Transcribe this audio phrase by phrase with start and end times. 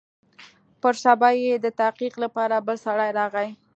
[0.81, 3.47] پر سبا يې د تحقيق لپاره بل سړى راغى.